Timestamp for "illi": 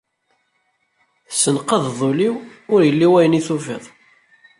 2.89-3.07